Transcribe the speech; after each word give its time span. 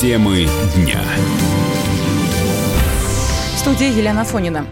Темы 0.00 0.48
дня. 0.76 1.02
В 3.54 3.58
студии 3.58 3.94
Елена 3.94 4.24
Фонина. 4.24 4.64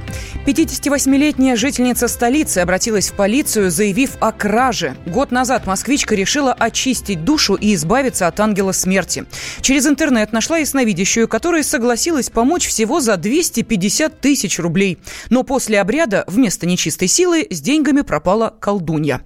58-летняя 0.48 1.56
жительница 1.56 2.08
столицы 2.08 2.60
обратилась 2.60 3.10
в 3.10 3.12
полицию, 3.12 3.70
заявив 3.70 4.12
о 4.18 4.32
краже. 4.32 4.96
Год 5.04 5.30
назад 5.30 5.66
москвичка 5.66 6.14
решила 6.14 6.54
очистить 6.54 7.22
душу 7.22 7.54
и 7.54 7.74
избавиться 7.74 8.26
от 8.26 8.40
ангела 8.40 8.72
смерти. 8.72 9.26
Через 9.60 9.86
интернет 9.86 10.32
нашла 10.32 10.56
ясновидящую, 10.56 11.28
которая 11.28 11.62
согласилась 11.62 12.30
помочь 12.30 12.66
всего 12.66 13.00
за 13.00 13.18
250 13.18 14.22
тысяч 14.22 14.58
рублей. 14.58 14.96
Но 15.28 15.42
после 15.42 15.82
обряда 15.82 16.24
вместо 16.26 16.64
нечистой 16.64 17.08
силы 17.08 17.46
с 17.50 17.60
деньгами 17.60 18.00
пропала 18.00 18.56
колдунья. 18.58 19.20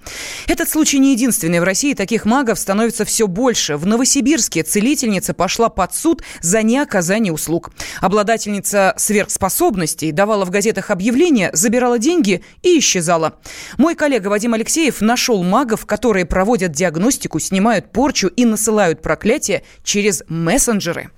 Этот 0.49 0.69
случай 0.69 0.99
не 0.99 1.13
единственный. 1.13 1.61
В 1.61 1.65
России 1.65 1.95
таких 1.95 2.25
магов 2.25 2.59
становится 2.59 3.05
все 3.05 3.29
больше. 3.29 3.77
В 3.77 3.87
Новосибирске 3.87 4.65
целительница 4.65 5.35
пошла 5.35 5.69
под 5.69 5.95
суд 5.95 6.25
за 6.41 6.65
неоказание 6.65 7.33
услуг. 7.33 7.71
Обладательница 8.01 8.95
сверхспособностей 8.97 10.11
давала 10.11 10.45
в 10.45 10.51
газетах 10.51 10.91
объявления 10.91 11.12
объявление, 11.13 11.51
забирала 11.53 11.99
деньги 11.99 12.43
и 12.63 12.79
исчезала. 12.79 13.35
Мой 13.77 13.95
коллега 13.95 14.29
Вадим 14.29 14.55
Алексеев 14.55 15.01
нашел 15.01 15.43
магов, 15.43 15.85
которые 15.85 16.25
проводят 16.25 16.73
диагностику, 16.73 17.39
снимают 17.39 17.93
порчу 17.93 18.29
и 18.29 18.45
насылают 18.45 19.03
проклятия 19.03 19.63
через 19.85 20.23
мессенджеры. 20.29 21.11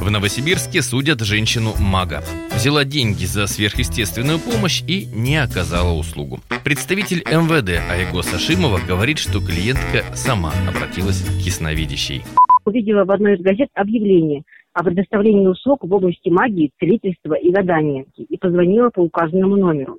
В 0.00 0.10
Новосибирске 0.10 0.82
судят 0.82 1.20
женщину-мага. 1.20 2.22
Взяла 2.54 2.84
деньги 2.84 3.24
за 3.24 3.46
сверхъестественную 3.46 4.38
помощь 4.38 4.82
и 4.86 5.06
не 5.06 5.36
оказала 5.36 5.92
услугу. 5.92 6.40
Представитель 6.64 7.22
МВД 7.26 7.80
Айго 7.90 8.22
Сашимова 8.22 8.78
говорит, 8.78 9.18
что 9.18 9.40
клиентка 9.40 10.04
сама 10.14 10.52
обратилась 10.68 11.22
к 11.22 11.40
ясновидящей. 11.40 12.24
Увидела 12.64 13.04
в 13.04 13.10
одной 13.10 13.36
из 13.36 13.40
газет 13.40 13.68
объявление– 13.74 14.42
о 14.80 14.82
предоставлении 14.82 15.46
услуг 15.46 15.84
в 15.84 15.92
области 15.92 16.30
магии, 16.30 16.72
целительства 16.80 17.34
и 17.34 17.50
гадания 17.50 18.06
и 18.16 18.38
позвонила 18.38 18.88
по 18.88 19.00
указанному 19.00 19.56
номеру. 19.56 19.98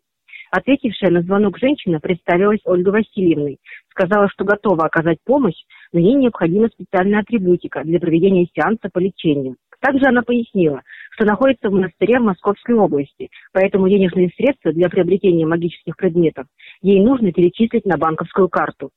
Ответившая 0.50 1.12
на 1.12 1.22
звонок 1.22 1.60
женщина 1.60 2.00
представилась 2.00 2.62
Ольгой 2.66 2.94
Васильевной, 2.94 3.60
сказала, 3.92 4.28
что 4.30 4.44
готова 4.44 4.86
оказать 4.86 5.20
помощь, 5.23 5.62
но 5.94 6.00
ей 6.00 6.16
необходима 6.16 6.70
специальная 6.70 7.20
атрибутика 7.20 7.84
для 7.84 8.00
проведения 8.00 8.48
сеанса 8.56 8.90
по 8.92 8.98
лечению. 8.98 9.56
Также 9.82 10.08
она 10.08 10.23
пояснила, 10.23 10.82
что 11.12 11.26
находится 11.26 11.70
в 11.70 11.73
монастыре 11.73 12.20
в 12.20 12.23
Московской 12.23 12.76
области, 12.76 13.30
поэтому 13.54 13.88
денежные 13.88 14.30
средства 14.36 14.73
для 14.73 14.90
приобретения 14.90 15.45
магических 15.45 15.95
предметов 15.95 16.48
ей 16.82 17.02
нужно 17.02 17.32
перечислить 17.32 17.86
на 17.86 17.98
банковскую 17.98 18.50
карту. 18.50 18.90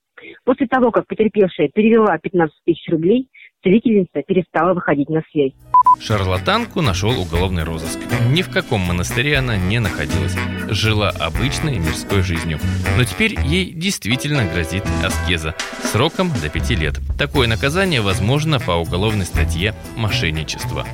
После 0.45 0.67
того, 0.67 0.91
как 0.91 1.07
потерпевшая 1.07 1.69
перевела 1.69 2.19
15 2.19 2.55
тысяч 2.65 2.89
рублей, 2.89 3.29
целительница 3.65 4.23
перестала 4.23 4.75
выходить 4.75 5.09
на 5.09 5.23
связь. 5.33 5.53
Шарлатанку 6.01 6.83
нашел 6.83 7.19
уголовный 7.19 7.65
розыск. 7.65 7.98
Ни 8.31 8.43
в 8.43 8.51
каком 8.51 8.81
монастыре 8.81 9.39
она 9.39 9.57
не 9.57 9.81
находилась. 9.81 10.37
Жила 10.69 11.11
обычной 11.11 11.79
мирской 11.79 12.23
жизнью. 12.23 12.59
Но 12.97 13.05
теперь 13.05 13.39
ей 13.41 13.73
действительно 13.73 14.45
грозит 14.45 14.85
аскеза. 15.03 15.55
Сроком 15.83 16.31
до 16.42 16.48
пяти 16.48 16.75
лет. 16.75 17.01
Такое 17.19 17.48
наказание 17.48 18.01
возможно 18.01 18.61
по 18.61 18.73
уголовной 18.73 19.25
статье 19.25 19.75
«Мошенничество». 19.97 20.87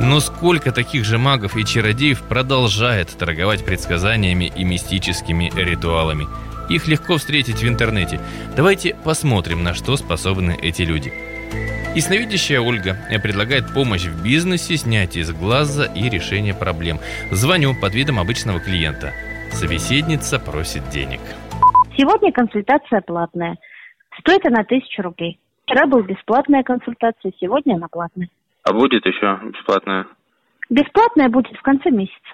Но 0.00 0.20
сколько 0.20 0.72
таких 0.72 1.04
же 1.04 1.18
магов 1.18 1.56
и 1.56 1.64
чародеев 1.64 2.22
продолжает 2.22 3.08
торговать 3.08 3.64
предсказаниями 3.64 4.52
и 4.54 4.62
мистическими 4.62 5.50
ритуалами? 5.54 6.26
Их 6.68 6.86
легко 6.86 7.16
встретить 7.16 7.62
в 7.62 7.68
интернете. 7.68 8.20
Давайте 8.56 8.94
посмотрим, 9.04 9.62
на 9.62 9.72
что 9.72 9.96
способны 9.96 10.56
эти 10.60 10.82
люди– 10.82 11.12
Ясновидящая 11.96 12.60
Ольга 12.60 12.94
предлагает 13.22 13.72
помощь 13.72 14.04
в 14.04 14.22
бизнесе, 14.22 14.76
снятие 14.76 15.22
из 15.22 15.32
глаза 15.32 15.86
и 15.86 16.10
решение 16.10 16.52
проблем. 16.52 16.98
Звоню 17.32 17.72
под 17.80 17.94
видом 17.94 18.18
обычного 18.18 18.60
клиента. 18.60 19.14
Собеседница 19.50 20.38
просит 20.38 20.86
денег. 20.90 21.20
Сегодня 21.96 22.32
консультация 22.32 23.00
платная. 23.00 23.56
Стоит 24.20 24.44
она 24.44 24.62
тысячу 24.64 25.00
рублей. 25.00 25.40
Вчера 25.64 25.86
была 25.86 26.02
бесплатная 26.02 26.62
консультация, 26.62 27.32
сегодня 27.40 27.76
она 27.76 27.88
платная. 27.88 28.28
А 28.62 28.74
будет 28.74 29.06
еще 29.06 29.40
бесплатная? 29.50 30.06
Бесплатная 30.68 31.30
будет 31.30 31.56
в 31.56 31.62
конце 31.62 31.88
месяца. 31.88 32.28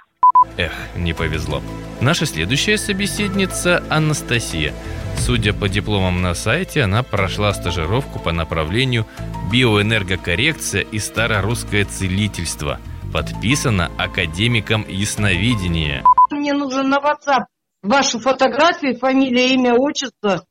Эх, 0.57 0.73
не 0.97 1.13
повезло. 1.13 1.63
Наша 2.01 2.27
следующая 2.27 2.79
собеседница 2.79 3.83
Анастасия. 3.89 4.75
Судя 5.17 5.53
по 5.53 5.69
дипломам 5.69 6.21
на 6.21 6.35
сайте, 6.35 6.83
она 6.83 7.03
прошла 7.03 7.53
стажировку 7.53 8.19
по 8.19 8.33
направлению 8.33 9.07
биоэнергокоррекция 9.53 10.83
и 10.83 10.99
старорусское 10.99 11.85
целительство. 11.85 12.81
Подписано 13.13 13.91
академиком 13.99 14.87
ясновидения. 14.89 16.03
Мне 16.31 16.55
нужен 16.55 16.89
на 16.89 16.99
WhatsApp 16.99 17.45
вашу 17.83 18.19
фотографию, 18.21 18.99
фамилия, 18.99 19.55
имя, 19.55 19.75
отчество 19.75 20.45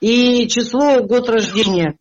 и 0.00 0.48
число, 0.48 1.02
год 1.02 1.28
рождения. 1.28 1.96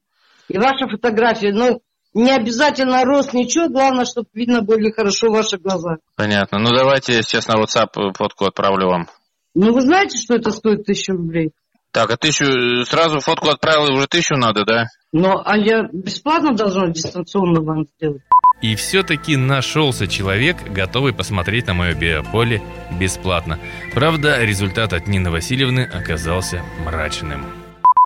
И 0.48 0.58
ваша 0.58 0.88
фотография. 0.88 1.52
Ну, 1.52 1.82
не 2.16 2.32
обязательно 2.32 3.04
рост, 3.04 3.34
ничего, 3.34 3.68
главное, 3.70 4.06
чтобы 4.06 4.28
видно 4.34 4.62
были 4.62 4.90
хорошо 4.90 5.30
ваши 5.30 5.58
глаза. 5.58 5.98
Понятно. 6.16 6.60
Ну, 6.60 6.70
давайте 6.74 7.22
сейчас 7.22 7.48
на 7.48 7.56
WhatsApp 7.56 8.14
фотку 8.18 8.46
отправлю 8.46 8.88
вам. 8.88 9.08
Ну, 9.54 9.74
вы 9.74 9.82
знаете, 9.82 10.18
что 10.18 10.36
это 10.36 10.52
стоит 10.52 10.86
тысячу 10.86 11.12
рублей? 11.14 11.52
Так, 11.92 12.12
а 12.12 12.18
тысячу, 12.18 12.86
сразу 12.86 13.20
фотку 13.20 13.50
отправил, 13.50 13.94
уже 13.94 14.08
тысячу 14.08 14.36
надо, 14.36 14.66
да? 14.66 14.86
Ну, 15.12 15.42
а 15.44 15.58
я 15.58 15.84
бесплатно 15.92 16.54
должна 16.54 16.88
дистанционно 16.88 17.62
вам 17.62 17.86
сделать. 17.98 18.22
И 18.62 18.76
все-таки 18.76 19.36
нашелся 19.36 20.08
человек, 20.08 20.58
готовый 20.70 21.14
посмотреть 21.14 21.68
на 21.68 21.74
мое 21.74 21.94
биополе 21.94 22.62
бесплатно. 22.98 23.60
Правда, 23.94 24.42
результат 24.42 24.94
от 24.94 25.08
Нины 25.08 25.32
Васильевны 25.32 25.82
оказался 25.82 26.64
мрачным. 26.86 27.65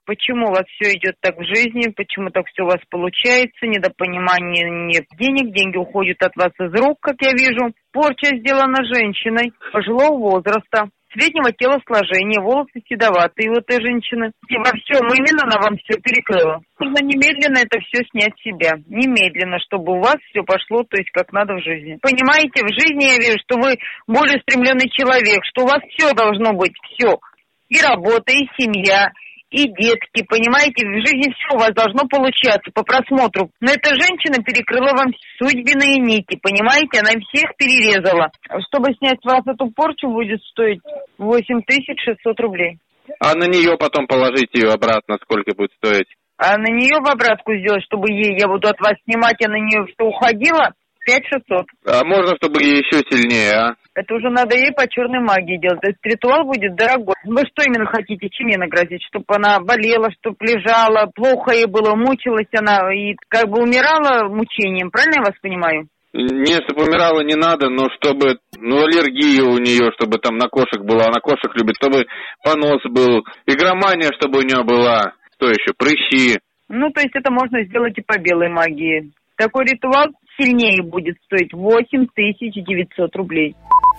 Почему 0.09 0.47
у 0.47 0.49
вас 0.49 0.65
все 0.65 0.97
идет 0.97 1.21
так 1.21 1.37
в 1.37 1.45
жизни, 1.45 1.93
почему 1.93 2.31
так 2.31 2.47
все 2.47 2.63
у 2.63 2.65
вас 2.65 2.81
получается, 2.89 3.69
недопонимание 3.69 4.65
нет 4.89 5.05
денег, 5.19 5.53
деньги 5.53 5.77
уходят 5.77 6.17
от 6.23 6.35
вас 6.35 6.49
из 6.57 6.73
рук, 6.81 6.97
как 6.99 7.21
я 7.21 7.29
вижу. 7.33 7.69
Порча 7.93 8.33
сделана 8.41 8.81
женщиной 8.89 9.53
пожилого 9.71 10.17
возраста, 10.17 10.89
среднего 11.13 11.53
телосложения, 11.53 12.41
волосы 12.41 12.81
седоватые 12.89 13.51
у 13.51 13.61
этой 13.61 13.77
женщины. 13.85 14.31
И 14.49 14.57
во 14.57 14.73
всем 14.81 15.05
именно 15.13 15.45
она 15.45 15.61
вам 15.61 15.77
все 15.77 16.01
перекрыла. 16.01 16.57
Нужно 16.79 17.05
немедленно 17.05 17.61
это 17.61 17.77
все 17.77 18.01
снять 18.09 18.33
с 18.33 18.41
себя. 18.41 18.81
Немедленно, 18.89 19.59
чтобы 19.59 19.93
у 19.93 20.01
вас 20.01 20.17
все 20.33 20.41
пошло, 20.41 20.81
то 20.89 20.97
есть 20.97 21.11
как 21.13 21.31
надо 21.33 21.53
в 21.53 21.61
жизни. 21.61 22.01
Понимаете, 22.01 22.65
в 22.65 22.73
жизни 22.73 23.13
я 23.13 23.21
вижу, 23.21 23.37
что 23.45 23.61
вы 23.61 23.77
более 24.07 24.41
стремленный 24.41 24.89
человек, 24.89 25.45
что 25.45 25.65
у 25.65 25.67
вас 25.69 25.85
все 25.93 26.17
должно 26.17 26.57
быть, 26.57 26.73
все. 26.97 27.21
И 27.69 27.77
работа, 27.77 28.33
и 28.33 28.49
семья, 28.57 29.13
и 29.51 29.67
детки, 29.67 30.23
понимаете, 30.27 30.85
в 30.85 31.01
жизни 31.01 31.33
все 31.33 31.55
у 31.55 31.59
вас 31.59 31.73
должно 31.73 32.07
получаться 32.07 32.69
по 32.73 32.83
просмотру. 32.83 33.49
Но 33.59 33.71
эта 33.71 33.89
женщина 33.95 34.43
перекрыла 34.43 34.93
вам 34.93 35.11
судьбенные 35.41 35.97
нити, 35.97 36.37
понимаете, 36.41 37.01
она 37.01 37.19
всех 37.29 37.55
перерезала. 37.57 38.29
Чтобы 38.67 38.93
снять 38.95 39.19
с 39.21 39.25
вас 39.25 39.41
эту 39.47 39.71
порчу 39.71 40.07
будет 40.09 40.41
стоить 40.43 40.81
8600 41.17 42.39
рублей. 42.39 42.77
А 43.19 43.33
на 43.33 43.45
нее 43.45 43.75
потом 43.77 44.05
положить 44.05 44.53
ее 44.53 44.69
обратно, 44.69 45.17
сколько 45.23 45.55
будет 45.55 45.71
стоить? 45.73 46.07
А 46.37 46.57
на 46.57 46.71
нее 46.71 47.01
в 47.01 47.09
обратку 47.09 47.53
сделать, 47.55 47.83
чтобы 47.83 48.11
ей, 48.11 48.37
я 48.39 48.47
буду 48.47 48.69
от 48.69 48.79
вас 48.79 48.93
снимать, 49.03 49.43
а 49.43 49.49
на 49.49 49.59
нее 49.59 49.85
все 49.87 50.05
уходило, 50.05 50.71
5600. 51.05 51.65
А 51.85 52.03
можно, 52.05 52.35
чтобы 52.37 52.61
еще 52.61 53.03
сильнее, 53.09 53.53
а? 53.53 53.75
Это 53.95 54.15
уже 54.15 54.29
надо 54.29 54.55
ей 54.55 54.71
по 54.71 54.87
черной 54.87 55.19
магии 55.19 55.59
делать. 55.59 55.81
То 55.81 55.89
есть 55.89 55.99
ритуал 56.03 56.45
будет 56.45 56.75
дорогой. 56.75 57.15
Вы 57.25 57.41
что 57.51 57.63
именно 57.67 57.85
хотите, 57.85 58.29
чем 58.29 58.47
ей 58.47 58.57
нагрозить? 58.57 59.03
Чтобы 59.09 59.25
она 59.27 59.59
болела, 59.59 60.09
чтобы 60.19 60.37
лежала, 60.39 61.11
плохо 61.13 61.53
ей 61.53 61.65
было, 61.65 61.95
мучилась 61.95 62.47
она 62.53 62.93
и 62.93 63.15
как 63.27 63.49
бы 63.49 63.61
умирала 63.61 64.29
мучением. 64.29 64.91
Правильно 64.91 65.15
я 65.19 65.21
вас 65.21 65.35
понимаю? 65.41 65.87
Не, 66.13 66.55
чтобы 66.63 66.83
умирала 66.87 67.21
не 67.21 67.35
надо, 67.35 67.69
но 67.69 67.87
чтобы, 67.99 68.39
ну, 68.57 68.81
аллергия 68.81 69.43
у 69.43 69.59
нее, 69.59 69.91
чтобы 69.93 70.17
там 70.17 70.37
на 70.37 70.47
кошек 70.47 70.81
была, 70.81 71.05
она 71.05 71.19
кошек 71.19 71.53
любит, 71.53 71.75
чтобы 71.75 72.05
понос 72.43 72.81
был, 72.89 73.23
игромания, 73.45 74.09
чтобы 74.17 74.39
у 74.39 74.41
нее 74.41 74.63
была, 74.63 75.13
что 75.35 75.49
еще, 75.49 75.73
прыщи. 75.77 76.39
Ну, 76.67 76.89
то 76.91 77.01
есть 77.01 77.15
это 77.15 77.31
можно 77.31 77.63
сделать 77.65 77.97
и 77.97 78.01
по 78.01 78.17
белой 78.17 78.49
магии. 78.49 79.11
Такой 79.37 79.65
ритуал 79.65 80.07
сильнее 80.39 80.81
будет 80.81 81.17
стоить 81.25 81.53
8900 81.53 83.15
рублей. 83.15 83.55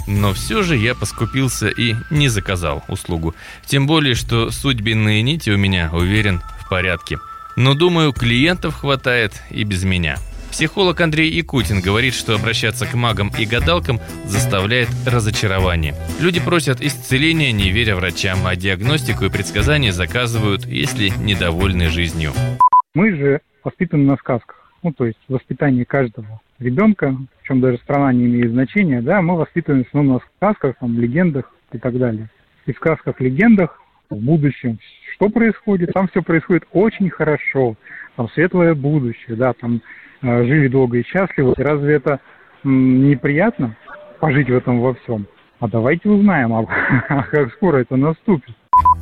Но 0.08 0.32
все 0.32 0.62
же 0.62 0.76
я 0.76 0.94
поскупился 0.94 1.68
и 1.68 1.94
не 2.10 2.28
заказал 2.28 2.82
услугу. 2.88 3.34
Тем 3.66 3.86
более, 3.86 4.14
что 4.14 4.50
судьбенные 4.50 5.22
нити 5.22 5.50
у 5.50 5.58
меня, 5.58 5.90
уверен, 5.92 6.40
в 6.58 6.68
порядке. 6.68 7.18
Но 7.56 7.74
думаю, 7.74 8.12
клиентов 8.12 8.76
хватает 8.76 9.42
и 9.50 9.64
без 9.64 9.84
меня. 9.84 10.16
Психолог 10.50 11.00
Андрей 11.00 11.30
Якутин 11.30 11.80
говорит, 11.80 12.12
что 12.12 12.34
обращаться 12.34 12.84
к 12.84 12.94
магам 12.94 13.30
и 13.38 13.46
гадалкам 13.46 14.00
заставляет 14.24 14.88
разочарование. 15.06 15.94
Люди 16.20 16.40
просят 16.40 16.80
исцеления, 16.80 17.52
не 17.52 17.70
веря 17.70 17.94
врачам, 17.94 18.46
а 18.46 18.56
диагностику 18.56 19.26
и 19.26 19.30
предсказания 19.30 19.92
заказывают, 19.92 20.66
если 20.66 21.10
недовольны 21.10 21.88
жизнью. 21.88 22.32
Мы 22.94 23.14
же 23.14 23.40
воспитаны 23.62 24.04
на 24.04 24.16
сказках. 24.16 24.59
Ну, 24.82 24.92
то 24.92 25.06
есть 25.06 25.18
воспитание 25.28 25.84
каждого 25.84 26.40
ребенка, 26.58 27.16
причем 27.40 27.60
даже 27.60 27.78
страна 27.78 28.12
не 28.12 28.26
имеет 28.26 28.50
значения, 28.50 29.02
да, 29.02 29.22
мы 29.22 29.36
воспитываем 29.36 29.84
в 29.84 29.88
основном 29.88 30.20
в 30.20 30.28
сказках, 30.36 30.76
там, 30.80 30.98
легендах 30.98 31.52
и 31.72 31.78
так 31.78 31.96
далее. 31.98 32.28
И 32.66 32.72
в 32.72 32.76
сказках, 32.76 33.20
легендах 33.20 33.80
в 34.10 34.16
будущем 34.16 34.78
что 35.20 35.28
происходит? 35.28 35.92
Там 35.92 36.08
все 36.08 36.22
происходит 36.22 36.64
очень 36.72 37.10
хорошо, 37.10 37.76
там 38.16 38.30
светлое 38.30 38.74
будущее, 38.74 39.36
да, 39.36 39.52
там 39.52 39.82
э, 40.22 40.44
жили 40.44 40.68
долго 40.68 40.96
и 40.96 41.04
счастливо. 41.04 41.54
И 41.58 41.62
разве 41.62 41.96
это 41.96 42.20
м, 42.64 43.10
неприятно 43.10 43.76
пожить 44.18 44.48
в 44.48 44.54
этом 44.54 44.80
во 44.80 44.94
всем? 44.94 45.26
А 45.58 45.68
давайте 45.68 46.08
узнаем, 46.08 46.54
а, 46.54 46.66
а 47.10 47.22
как 47.30 47.52
скоро 47.52 47.78
это 47.78 47.96
наступит. 47.96 48.54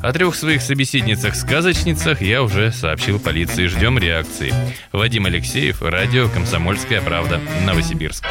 О 0.02 0.12
трех 0.12 0.36
своих 0.36 0.62
собеседницах-сказочницах 0.62 2.22
я 2.22 2.42
уже 2.42 2.70
сообщил 2.70 3.19
полиции. 3.19 3.66
Ждем 3.66 3.98
реакции. 3.98 4.54
Вадим 4.92 5.26
Алексеев, 5.26 5.82
радио 5.82 6.28
«Комсомольская 6.28 7.02
правда», 7.02 7.40
Новосибирск. 7.66 8.25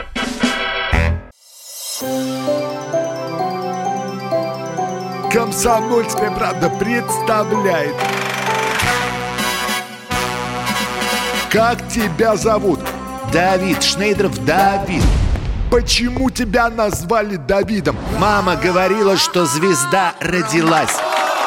«Комсомольская 5.31 6.31
правда» 6.31 6.69
представляет 6.69 7.95
Как 11.51 11.88
тебя 11.89 12.35
зовут? 12.38 12.79
Давид 13.33 13.83
Шнейдров 13.83 14.44
Давид 14.45 15.03
Почему 15.69 16.29
тебя 16.29 16.69
назвали 16.69 17.35
Давидом? 17.35 17.97
Мама 18.19 18.55
говорила, 18.55 19.17
что 19.17 19.45
звезда 19.45 20.13
родилась 20.21 20.97